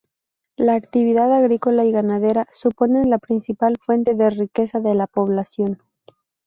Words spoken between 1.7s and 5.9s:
y ganadera suponen la principal fuente de riqueza de la población.